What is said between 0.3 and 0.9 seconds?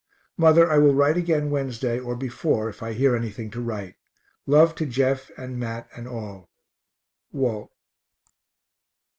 Mother, I